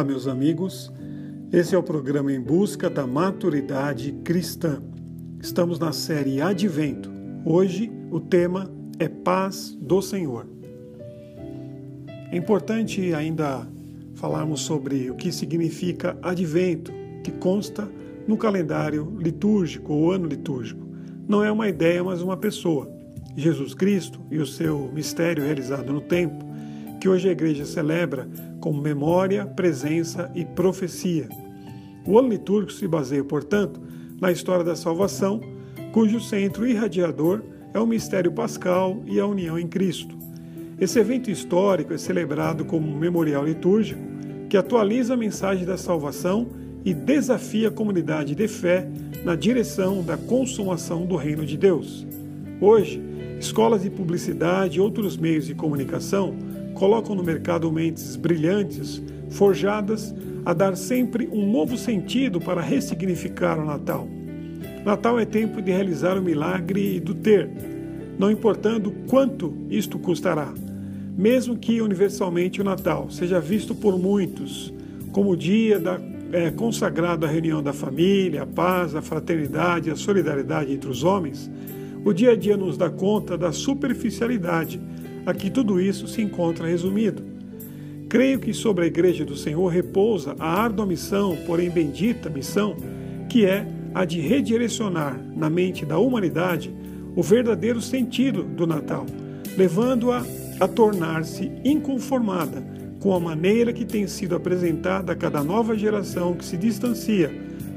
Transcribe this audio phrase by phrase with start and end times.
[0.00, 0.90] Olá, meus amigos.
[1.52, 4.82] Esse é o programa Em Busca da Maturidade Cristã.
[5.42, 7.10] Estamos na série Advento.
[7.44, 10.46] Hoje o tema é Paz do Senhor.
[12.32, 13.68] É importante ainda
[14.14, 16.90] falarmos sobre o que significa Advento,
[17.22, 17.86] que consta
[18.26, 20.80] no calendário litúrgico ou ano litúrgico.
[21.28, 22.90] Não é uma ideia, mas uma pessoa.
[23.36, 26.42] Jesus Cristo e o seu mistério realizado no tempo,
[27.00, 28.28] que hoje a igreja celebra
[28.60, 31.28] como memória, presença e profecia.
[32.06, 33.80] O ano litúrgico se baseia, portanto,
[34.20, 35.40] na história da salvação,
[35.92, 40.14] cujo centro irradiador é o mistério pascal e a união em Cristo.
[40.78, 44.00] Esse evento histórico é celebrado como um memorial litúrgico
[44.48, 46.48] que atualiza a mensagem da salvação
[46.84, 48.88] e desafia a comunidade de fé
[49.24, 52.06] na direção da consumação do reino de Deus.
[52.60, 53.00] Hoje,
[53.38, 56.34] escolas de publicidade e outros meios de comunicação
[56.80, 60.14] colocam no mercado mentes brilhantes, forjadas
[60.46, 64.08] a dar sempre um novo sentido para ressignificar o Natal.
[64.82, 67.50] Natal é tempo de realizar o milagre do ter,
[68.18, 70.54] não importando quanto isto custará.
[71.18, 74.72] Mesmo que universalmente o Natal seja visto por muitos
[75.12, 76.00] como o dia da,
[76.32, 81.50] é, consagrado à reunião da família, a paz, a fraternidade, a solidariedade entre os homens,
[82.06, 84.80] o dia a dia nos dá conta da superficialidade
[85.26, 87.22] Aqui tudo isso se encontra resumido.
[88.08, 92.76] Creio que sobre a Igreja do Senhor repousa a árdua missão, porém bendita missão,
[93.28, 96.74] que é a de redirecionar na mente da humanidade
[97.14, 99.06] o verdadeiro sentido do Natal,
[99.56, 100.24] levando-a
[100.60, 102.62] a, a tornar-se inconformada
[103.00, 107.30] com a maneira que tem sido apresentada a cada nova geração que se distancia,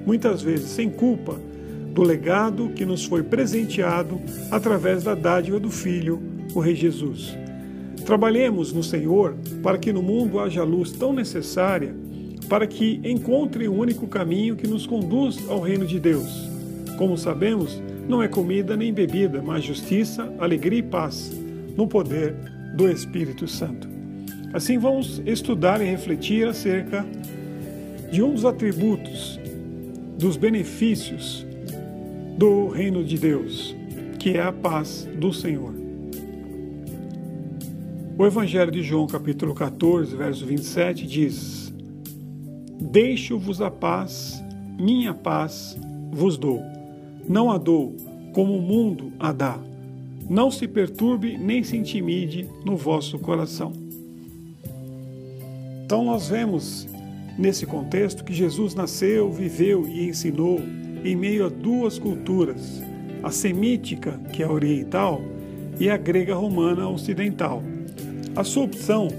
[0.05, 1.39] muitas vezes sem culpa,
[1.93, 7.37] do legado que nos foi presenteado através da dádiva do Filho o Rei Jesus.
[8.05, 11.95] Trabalhemos no Senhor para que no mundo haja luz tão necessária
[12.49, 16.49] para que encontre o único caminho que nos conduz ao reino de Deus.
[16.97, 21.31] Como sabemos, não é comida nem bebida, mas justiça, alegria e paz,
[21.75, 22.35] no poder
[22.75, 23.87] do Espírito Santo.
[24.51, 27.05] Assim vamos estudar e refletir acerca
[28.11, 29.39] de um dos atributos,
[30.19, 31.45] dos benefícios
[32.37, 33.75] do reino de Deus,
[34.19, 35.82] que é a paz do Senhor.
[38.15, 41.73] O Evangelho de João, capítulo 14, verso 27, diz:
[42.79, 44.43] Deixo-vos a paz,
[44.77, 45.75] minha paz
[46.11, 46.61] vos dou.
[47.27, 47.97] Não a dou
[48.31, 49.57] como o mundo a dá.
[50.29, 53.73] Não se perturbe nem se intimide no vosso coração.
[55.83, 56.87] Então, nós vemos
[57.35, 60.61] nesse contexto que Jesus nasceu, viveu e ensinou
[61.03, 62.79] em meio a duas culturas,
[63.23, 65.19] a semítica, que é a oriental,
[65.79, 67.63] e a grega romana ocidental.
[68.35, 69.09] A sua opção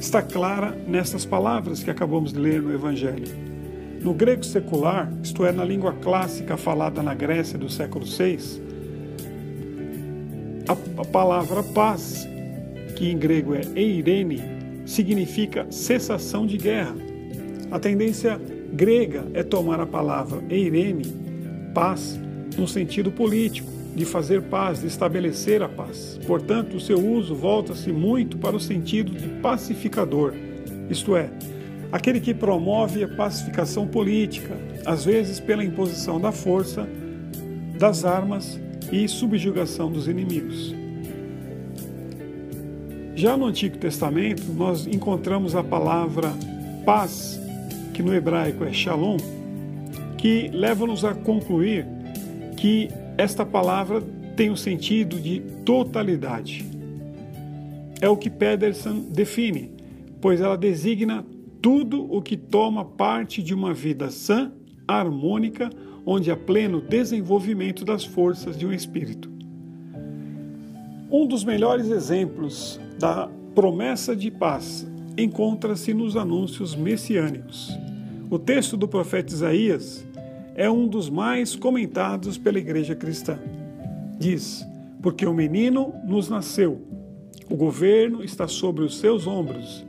[0.00, 3.28] está clara nessas palavras que acabamos de ler no Evangelho.
[4.00, 8.60] No grego secular, isto é, na língua clássica falada na Grécia do século VI,
[10.66, 12.28] a, palavra paz,
[12.96, 14.40] que em grego é eirene,
[14.84, 16.96] significa cessação de guerra.
[17.70, 18.40] A tendência
[18.72, 21.06] grega é tomar a palavra eirene,
[21.72, 22.18] paz,
[22.58, 26.18] no sentido político, de fazer paz, de estabelecer a paz.
[26.26, 30.32] Portanto, o seu uso volta-se muito para o sentido de pacificador,
[30.88, 31.30] isto é,
[31.90, 36.88] aquele que promove a pacificação política, às vezes pela imposição da força,
[37.78, 38.60] das armas
[38.90, 40.74] e subjugação dos inimigos.
[43.14, 46.32] Já no Antigo Testamento, nós encontramos a palavra
[46.84, 47.40] paz,
[47.92, 49.18] que no hebraico é shalom,
[50.16, 51.86] que leva-nos a concluir
[52.56, 54.02] que esta palavra
[54.36, 56.64] tem o sentido de totalidade.
[58.00, 59.70] É o que Pedersen define,
[60.20, 61.24] pois ela designa
[61.60, 64.52] tudo o que toma parte de uma vida sã,
[64.88, 65.70] harmônica,
[66.04, 69.30] onde há pleno desenvolvimento das forças de um espírito.
[71.10, 77.70] Um dos melhores exemplos da promessa de paz encontra-se nos anúncios messiânicos.
[78.30, 80.04] O texto do profeta Isaías
[80.54, 83.38] é um dos mais comentados pela igreja cristã.
[84.18, 84.66] Diz:
[85.00, 86.80] Porque o menino nos nasceu,
[87.50, 89.84] o governo está sobre os seus ombros.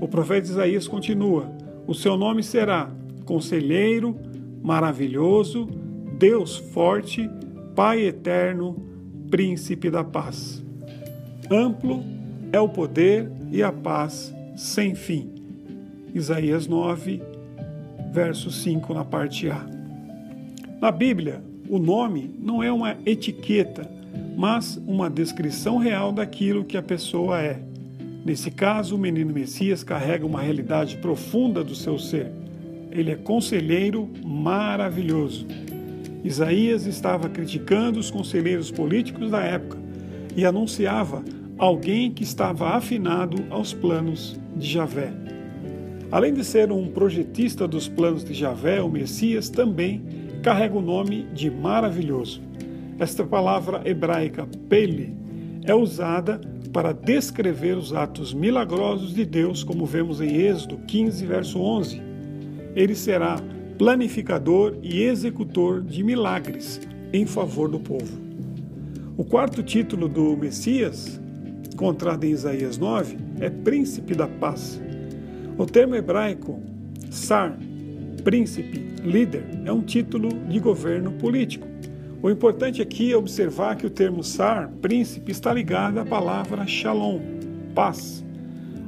[0.00, 1.50] O profeta Isaías continua:
[1.86, 2.90] O seu nome será
[3.24, 4.16] Conselheiro,
[4.62, 5.68] Maravilhoso,
[6.18, 7.28] Deus Forte,
[7.74, 8.76] Pai Eterno,
[9.30, 10.62] Príncipe da Paz.
[11.50, 12.02] Amplo
[12.52, 15.30] é o poder e a paz sem fim.
[16.14, 17.22] Isaías 9,
[18.12, 19.75] verso 5, na parte A.
[20.80, 23.90] Na Bíblia, o nome não é uma etiqueta,
[24.36, 27.58] mas uma descrição real daquilo que a pessoa é.
[28.24, 32.30] Nesse caso, o menino Messias carrega uma realidade profunda do seu ser.
[32.90, 35.46] Ele é conselheiro maravilhoso.
[36.22, 39.78] Isaías estava criticando os conselheiros políticos da época
[40.36, 41.24] e anunciava
[41.56, 45.10] alguém que estava afinado aos planos de Javé.
[46.12, 51.26] Além de ser um projetista dos planos de Javé, o Messias também carrega o nome
[51.34, 52.40] de maravilhoso.
[53.00, 55.12] Esta palavra hebraica pele
[55.64, 56.40] é usada
[56.72, 62.00] para descrever os atos milagrosos de Deus, como vemos em Êxodo 15, verso 11.
[62.76, 63.40] Ele será
[63.76, 66.80] planificador e executor de milagres
[67.12, 68.16] em favor do povo.
[69.16, 71.20] O quarto título do Messias,
[71.74, 74.80] encontrado em Isaías 9, é Príncipe da Paz.
[75.58, 76.62] O termo hebraico
[77.10, 77.58] sar,
[78.26, 81.64] príncipe, líder, é um título de governo político.
[82.20, 87.20] O importante aqui é observar que o termo sar, príncipe, está ligado à palavra shalom,
[87.72, 88.24] paz.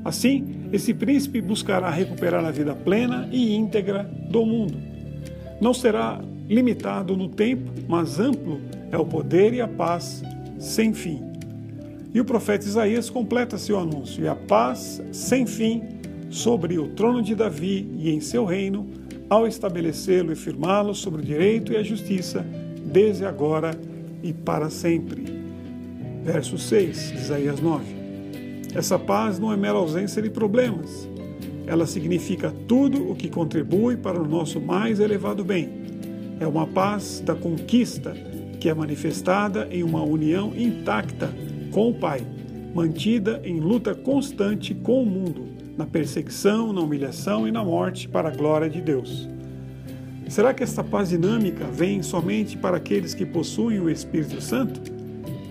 [0.04, 4.76] Assim, esse príncipe buscará recuperar a vida plena e íntegra do mundo.
[5.60, 8.60] Não será limitado no tempo, mas amplo
[8.90, 10.20] é o poder e a paz
[10.58, 11.22] sem fim.
[12.12, 15.84] E o profeta Isaías completa seu anúncio: e a paz sem fim
[16.28, 18.97] sobre o trono de Davi e em seu reino,
[19.28, 22.44] ao estabelecê-lo e firmá-lo sobre o direito e a justiça,
[22.84, 23.78] desde agora
[24.22, 25.24] e para sempre.
[26.24, 27.84] Verso 6, Isaías 9.
[28.74, 31.08] Essa paz não é mera ausência de problemas.
[31.66, 35.68] Ela significa tudo o que contribui para o nosso mais elevado bem.
[36.40, 38.14] É uma paz da conquista
[38.58, 41.30] que é manifestada em uma união intacta
[41.70, 42.26] com o Pai,
[42.74, 45.47] mantida em luta constante com o mundo
[45.78, 49.28] na perseguição, na humilhação e na morte para a glória de Deus.
[50.28, 54.80] Será que esta paz dinâmica vem somente para aqueles que possuem o Espírito Santo?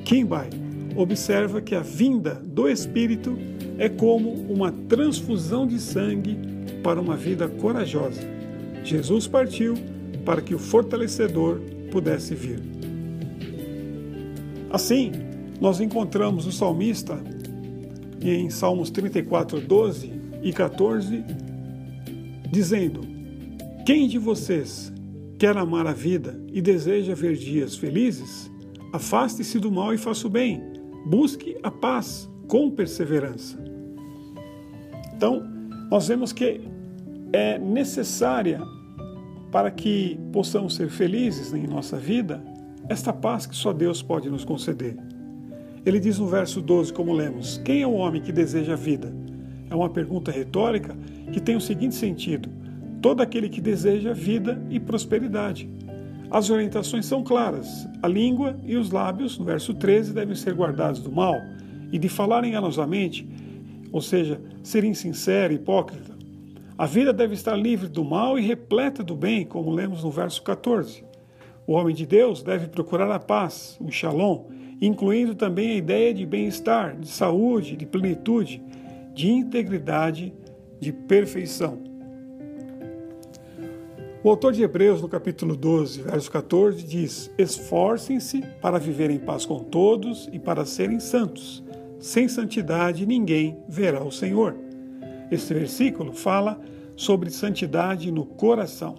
[0.03, 0.50] Kimball
[0.97, 3.38] observa que a vinda do Espírito
[3.77, 6.38] é como uma transfusão de sangue
[6.83, 8.21] para uma vida corajosa.
[8.83, 9.75] Jesus partiu
[10.25, 12.62] para que o fortalecedor pudesse vir.
[14.69, 15.13] Assim,
[15.62, 17.18] nós encontramos o salmista
[18.21, 21.24] em Salmos 34, 12 e 14,
[22.51, 23.01] dizendo:
[23.86, 24.92] Quem de vocês
[25.38, 28.51] quer amar a vida e deseja ver dias felizes?
[28.94, 30.62] Afaste-se do mal e faça o bem.
[31.06, 33.57] Busque a paz com perseverança.
[35.16, 35.44] Então,
[35.92, 36.62] nós vemos que
[37.33, 38.62] é necessária
[39.51, 42.44] para que possamos ser felizes em nossa vida
[42.90, 44.98] esta paz que só Deus pode nos conceder.
[45.86, 49.13] Ele diz no verso 12, como lemos: Quem é o homem que deseja a vida?
[49.69, 50.96] É uma pergunta retórica
[51.31, 52.50] que tem o seguinte sentido:
[53.02, 55.69] todo aquele que deseja vida e prosperidade.
[56.30, 57.88] As orientações são claras.
[58.02, 61.36] A língua e os lábios, no verso 13, devem ser guardados do mal
[61.92, 63.28] e de falar enganosamente,
[63.92, 66.18] ou seja, ser insincero, hipócrita.
[66.78, 70.44] A vida deve estar livre do mal e repleta do bem, como lemos no verso
[70.44, 71.04] 14.
[71.66, 74.45] O homem de Deus deve procurar a paz, o shalom,
[74.81, 78.62] incluindo também a ideia de bem-estar, de saúde, de plenitude,
[79.18, 80.31] de integridade,
[80.80, 81.80] de perfeição.
[84.24, 89.44] O autor de Hebreus, no capítulo 12, verso 14, diz: Esforcem-se para viver em paz
[89.44, 91.64] com todos e para serem santos.
[92.00, 94.56] Sem santidade ninguém verá o Senhor.
[95.31, 96.62] Este versículo fala
[96.95, 98.94] sobre santidade no coração.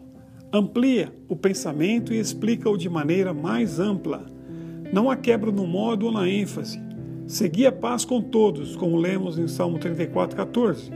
[0.53, 4.27] Amplia o pensamento e explica-o de maneira mais ampla
[4.93, 6.81] não há quebra no modo ou na ênfase.
[7.29, 10.91] Segui a paz com todos, como lemos em Salmo 34, 14.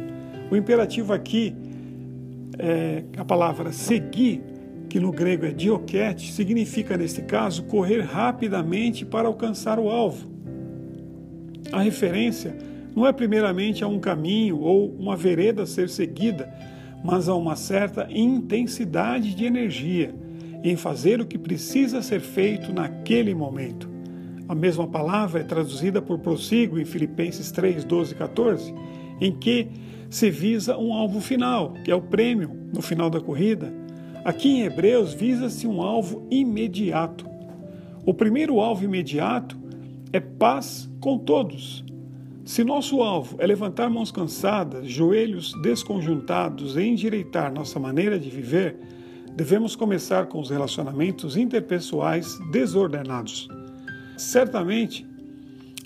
[0.51, 1.55] O imperativo aqui,
[2.59, 4.43] é, a palavra seguir,
[4.89, 10.27] que no grego é dioquete, significa, neste caso, correr rapidamente para alcançar o alvo.
[11.71, 12.57] A referência
[12.97, 16.51] não é primeiramente a um caminho ou uma vereda a ser seguida,
[17.05, 20.15] mas a uma certa intensidade de energia
[20.65, 23.91] em fazer o que precisa ser feito naquele momento.
[24.52, 28.75] A mesma palavra é traduzida por prossigo em Filipenses 3, 12 e 14,
[29.18, 29.66] em que
[30.11, 33.73] se visa um alvo final, que é o prêmio no final da corrida.
[34.23, 37.25] Aqui em Hebreus visa-se um alvo imediato.
[38.04, 39.56] O primeiro alvo imediato
[40.12, 41.82] é paz com todos.
[42.44, 48.76] Se nosso alvo é levantar mãos cansadas, joelhos desconjuntados e endireitar nossa maneira de viver,
[49.35, 53.49] devemos começar com os relacionamentos interpessoais desordenados.
[54.23, 55.05] Certamente,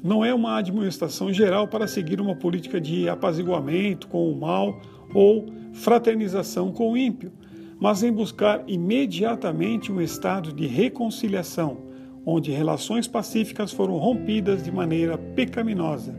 [0.05, 4.79] não é uma administração geral para seguir uma política de apaziguamento com o mal
[5.15, 7.33] ou fraternização com o ímpio,
[7.81, 11.79] mas em buscar imediatamente um estado de reconciliação,
[12.27, 16.15] onde relações pacíficas foram rompidas de maneira pecaminosa,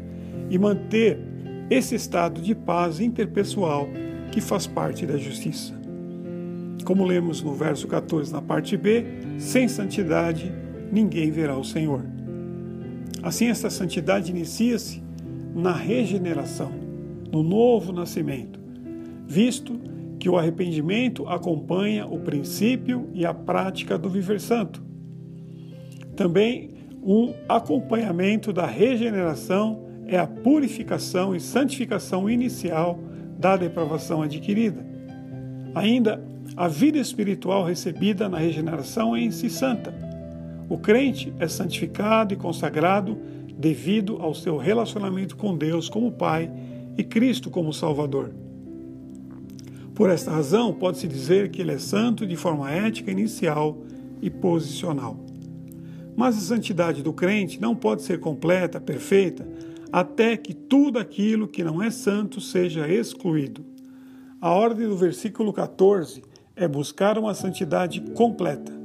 [0.50, 1.20] e manter
[1.70, 3.88] esse estado de paz interpessoal
[4.32, 5.80] que faz parte da justiça.
[6.84, 9.06] Como lemos no verso 14, na parte B,
[9.38, 10.52] sem santidade
[10.92, 12.06] ninguém verá o Senhor.
[13.22, 15.04] Assim, esta santidade inicia-se
[15.54, 16.72] na regeneração,
[17.32, 18.60] no novo nascimento,
[19.28, 19.80] visto
[20.20, 24.84] que o arrependimento acompanha o princípio e a prática do viver santo.
[26.16, 26.72] Também
[27.04, 33.00] um acompanhamento da regeneração é a purificação e santificação inicial
[33.38, 34.86] da depravação adquirida.
[35.76, 36.24] Ainda,
[36.56, 40.07] a vida espiritual recebida na regeneração é em si santa.
[40.70, 43.18] O crente é santificado e consagrado
[43.58, 46.52] devido ao seu relacionamento com Deus como Pai
[46.98, 48.32] e Cristo como Salvador.
[49.96, 53.78] Por esta razão, pode-se dizer que ele é santo de forma ética inicial
[54.22, 55.18] e posicional.
[56.16, 59.48] Mas a santidade do crente não pode ser completa, perfeita,
[59.92, 63.66] até que tudo aquilo que não é santo seja excluído.
[64.40, 66.22] A ordem do versículo 14
[66.56, 68.77] é buscar uma santidade completa.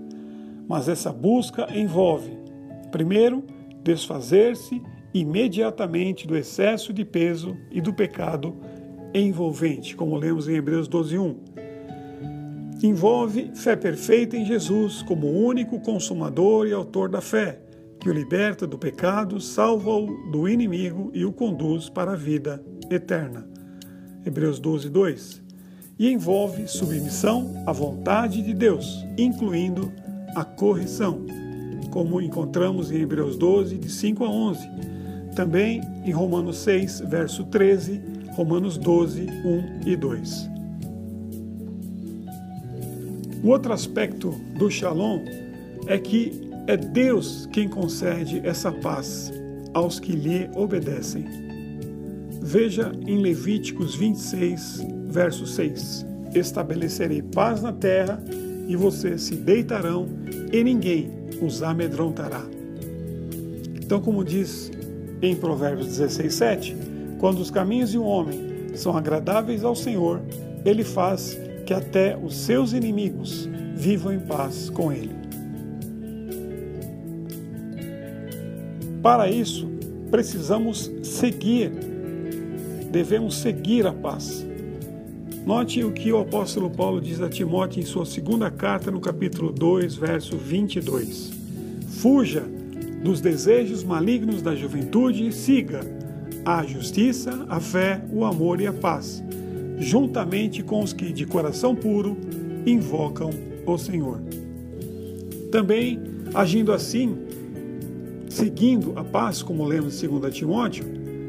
[0.73, 2.31] Mas essa busca envolve,
[2.91, 3.45] primeiro,
[3.85, 4.81] desfazer-se
[5.13, 8.57] imediatamente do excesso de peso e do pecado
[9.13, 11.37] envolvente, como lemos em Hebreus 12:1.
[12.83, 17.61] Envolve fé perfeita em Jesus como único consumador e autor da fé,
[18.01, 23.47] que o liberta do pecado, salva-o do inimigo e o conduz para a vida eterna.
[24.25, 25.43] Hebreus 12:2.
[25.99, 29.93] E envolve submissão à vontade de Deus, incluindo
[30.35, 31.25] a correção,
[31.91, 34.69] como encontramos em Hebreus 12, de 5 a 11.
[35.35, 38.01] Também em Romanos 6, verso 13
[38.33, 39.27] Romanos 12,
[39.85, 40.51] 1 e 2.
[43.43, 45.25] O outro aspecto do Shalom
[45.87, 49.33] é que é Deus quem concede essa paz
[49.75, 51.25] aos que lhe obedecem.
[52.41, 58.23] Veja em Levíticos 26, verso 6: Estabelecerei paz na terra
[58.67, 60.09] e vocês se deitarão
[60.53, 62.43] e ninguém os amedrontará.
[63.75, 64.71] Então, como diz
[65.21, 66.77] em Provérbios 16, 7,
[67.19, 68.41] quando os caminhos de um homem
[68.75, 70.21] são agradáveis ao Senhor,
[70.65, 75.15] ele faz que até os seus inimigos vivam em paz com ele.
[79.03, 79.69] Para isso,
[80.11, 81.71] precisamos seguir,
[82.91, 84.47] devemos seguir a paz.
[85.45, 89.51] Note o que o apóstolo Paulo diz a Timóteo em sua segunda carta, no capítulo
[89.51, 91.33] 2, verso 22.
[91.89, 92.45] Fuja
[93.03, 95.81] dos desejos malignos da juventude e siga
[96.45, 99.21] a justiça, a fé, o amor e a paz,
[99.79, 102.17] juntamente com os que de coração puro
[102.65, 103.31] invocam
[103.67, 104.21] o Senhor.
[105.51, 106.01] Também,
[106.35, 107.19] agindo assim,
[108.29, 110.85] seguindo a paz, como lemos em 2 Timóteo,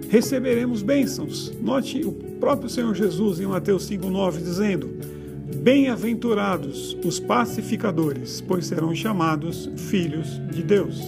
[0.07, 1.51] receberemos bênçãos.
[1.59, 2.11] Note o
[2.43, 4.89] próprio Senhor Jesus em Mateus 5,9 dizendo:
[5.61, 10.99] Bem-aventurados os pacificadores, pois serão chamados filhos de Deus.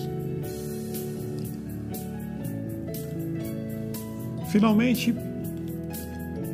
[4.49, 5.13] Finalmente,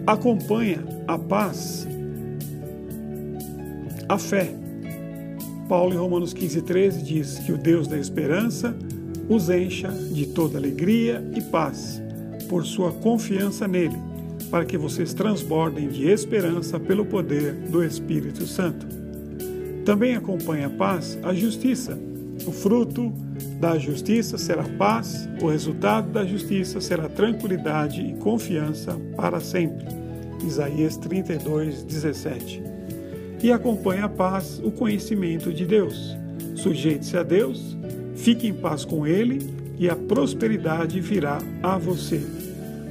[0.07, 1.88] acompanha a paz,
[4.09, 4.51] a fé.
[5.69, 8.75] Paulo, em Romanos 15, 13, diz que o Deus da esperança
[9.29, 12.01] os encha de toda alegria e paz,
[12.50, 14.09] por sua confiança nele,
[14.51, 18.86] para que vocês transbordem de esperança pelo poder do Espírito Santo.
[19.86, 21.98] Também acompanha a paz a justiça,
[22.46, 23.13] o fruto
[23.60, 29.86] da justiça será paz, o resultado da justiça será tranquilidade e confiança para sempre.
[30.46, 32.63] Isaías 32, 17.
[33.43, 36.17] E acompanha a paz o conhecimento de Deus.
[36.55, 37.77] Sujeite-se a Deus,
[38.15, 39.39] fique em paz com Ele
[39.79, 42.40] e a prosperidade virá a você.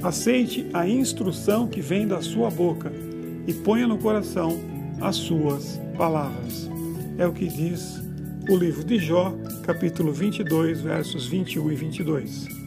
[0.03, 2.91] Aceite a instrução que vem da sua boca
[3.45, 4.59] e ponha no coração
[4.99, 6.69] as suas palavras.
[7.19, 8.01] É o que diz
[8.49, 9.31] o livro de Jó,
[9.63, 12.60] capítulo 22, versos 21 e 22.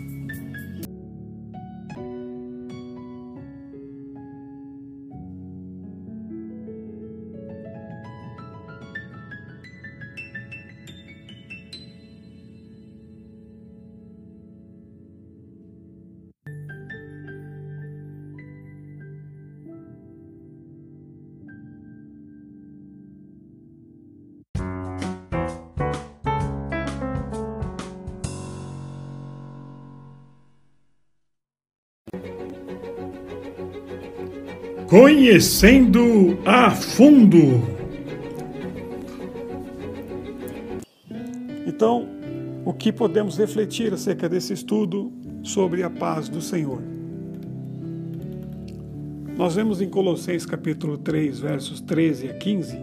[34.94, 37.64] Conhecendo a fundo.
[41.66, 42.06] Então,
[42.64, 46.80] o que podemos refletir acerca desse estudo sobre a paz do Senhor?
[49.36, 52.78] Nós vemos em Colossenses capítulo 3, versos 13 a 15,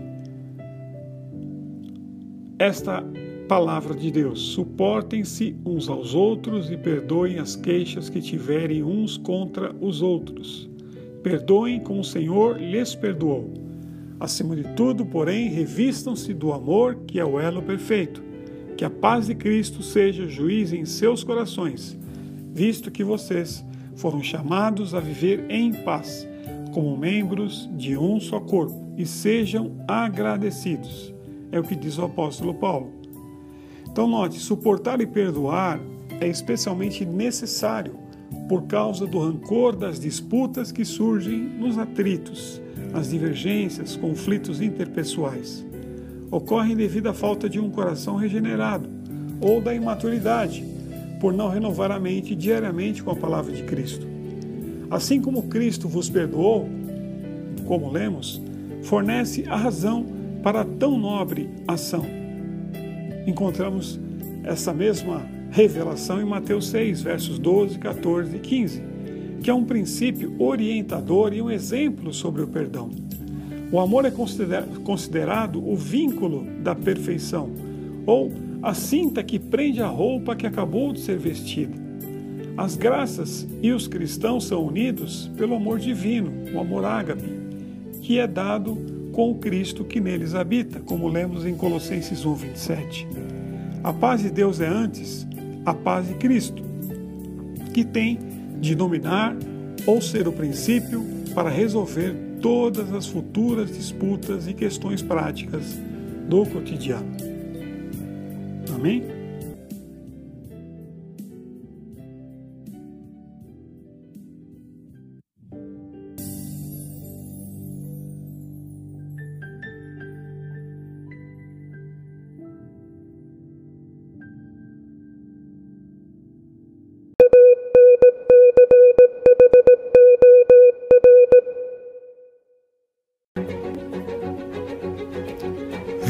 [2.60, 3.06] esta
[3.48, 9.74] palavra de Deus: suportem-se uns aos outros e perdoem as queixas que tiverem uns contra
[9.80, 10.71] os outros.
[11.24, 13.54] Perdoem como o Senhor lhes perdoou.
[14.20, 18.24] Acima de tudo, porém, revistam-se do amor, que é o elo perfeito.
[18.78, 21.98] Que a paz de Cristo seja juiz em seus corações,
[22.54, 23.64] visto que vocês
[23.96, 26.28] foram chamados a viver em paz,
[26.74, 31.14] como membros de um só corpo, e sejam agradecidos.
[31.52, 32.92] É o que diz o apóstolo Paulo.
[33.88, 35.80] Então, note: suportar e perdoar
[36.20, 38.01] é especialmente necessário
[38.48, 42.62] por causa do rancor das disputas que surgem nos atritos,
[42.92, 45.66] nas divergências, conflitos interpessoais.
[46.30, 48.90] Ocorrem devido à falta de um coração regenerado
[49.40, 50.66] ou da imaturidade,
[51.20, 54.08] por não renovar a mente diariamente com a palavra de Cristo.
[54.90, 56.68] Assim como Cristo vos perdoou,
[57.66, 58.42] como lemos,
[58.84, 60.06] fornece a razão
[60.42, 62.22] para tão nobre ação
[63.26, 64.00] encontramos
[64.44, 65.22] essa mesma
[65.52, 68.84] revelação em Mateus 6, versos 12, 14 e 15,
[69.44, 72.90] que é um princípio orientador e um exemplo sobre o perdão.
[73.70, 74.12] O amor é
[74.84, 77.50] considerado o vínculo da perfeição,
[78.06, 78.32] ou
[78.64, 81.76] a cinta que prende a roupa que acabou de ser vestida.
[82.56, 87.30] As graças e os cristãos são unidos pelo amor divino, o amor ágape,
[88.02, 88.78] que é dado
[89.12, 93.08] com o Cristo que neles habita, como lemos em Colossenses 1, 27.
[93.84, 95.28] A paz de Deus é antes
[95.66, 96.64] a paz de Cristo,
[97.74, 98.20] que tem
[98.60, 99.36] de dominar
[99.86, 105.80] ou ser o princípio para resolver todas as futuras disputas e questões práticas
[106.28, 107.12] do cotidiano.
[108.76, 109.21] Amém?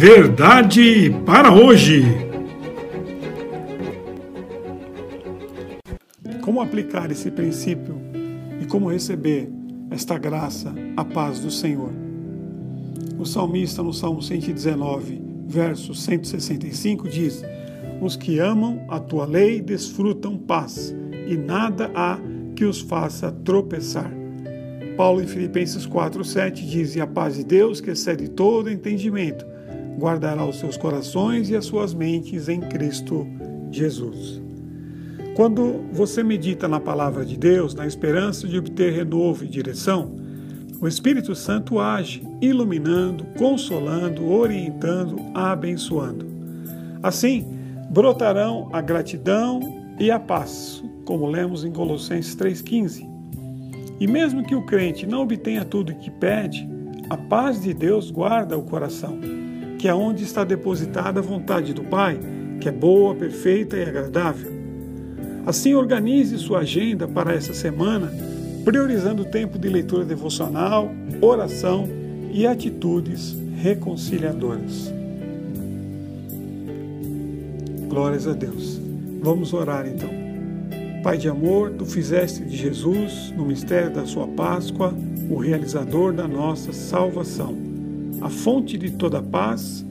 [0.02, 2.04] Verdade para hoje.
[6.42, 8.02] Como aplicar esse princípio
[8.60, 9.48] e como receber
[9.92, 11.92] esta graça, a paz do Senhor?
[13.20, 17.44] O salmista, no Salmo 119, verso 165, diz:
[18.02, 20.96] Os que amam a tua lei desfrutam paz,
[21.28, 22.18] e nada há
[22.56, 24.12] que os faça tropeçar.
[24.98, 29.51] Paulo, em Filipenses 4,7, diz: E a paz de Deus, que excede todo entendimento,
[29.97, 33.27] guardará os seus corações e as suas mentes em Cristo
[33.71, 34.41] Jesus.
[35.36, 40.15] Quando você medita na palavra de Deus, na esperança de obter renovo e direção,
[40.82, 46.25] o Espírito Santo age, iluminando, consolando, orientando, abençoando.
[47.01, 47.45] Assim,
[47.89, 49.60] brotarão a gratidão
[49.99, 53.10] e a paz, como lemos em Colossenses 3,15.
[53.99, 56.67] E mesmo que o crente não obtenha tudo o que pede,
[57.10, 59.40] a paz de Deus guarda o coração
[59.82, 62.20] que é onde está depositada a vontade do Pai,
[62.60, 64.52] que é boa, perfeita e agradável.
[65.44, 68.13] Assim, organize sua agenda para essa semana,
[68.63, 71.89] priorizando o tempo de leitura devocional, oração
[72.32, 74.94] e atitudes reconciliadoras.
[77.89, 78.80] Glórias a Deus.
[79.20, 80.12] Vamos orar então.
[81.02, 84.94] Pai de amor, tu fizeste de Jesus, no mistério da sua Páscoa,
[85.28, 87.71] o realizador da nossa salvação
[88.22, 89.86] a fonte de toda paz,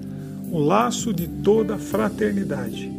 [0.50, 2.90] o laço de toda fraternidade.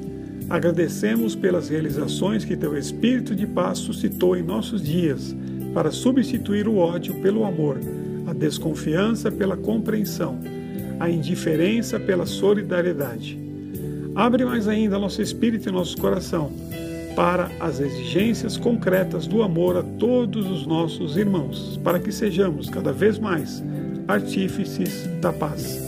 [0.50, 5.36] Agradecemos pelas realizações que teu Espírito de paz suscitou em nossos dias,
[5.74, 7.80] para substituir o ódio pelo amor,
[8.28, 10.38] a desconfiança pela compreensão,
[11.00, 13.40] a indiferença pela solidariedade.
[14.14, 16.52] Abre mais ainda nosso espírito e nosso coração
[17.16, 22.92] para as exigências concretas do amor a todos os nossos irmãos, para que sejamos cada
[22.92, 23.64] vez mais
[24.08, 25.82] artífices da paz.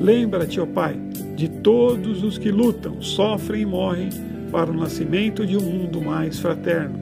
[0.00, 0.96] Lembra-te, ó Pai,
[1.36, 4.08] de todos os que lutam, sofrem e morrem
[4.50, 6.98] para o nascimento de um mundo mais fraterno.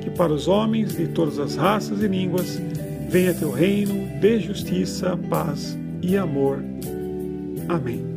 [0.00, 2.60] Que para os homens de todas as raças e línguas
[3.08, 6.62] venha teu reino de justiça, paz e amor.
[7.68, 8.07] Amém.